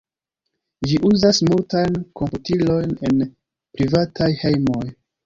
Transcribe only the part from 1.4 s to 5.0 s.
multajn komputilojn en privataj hejmoj.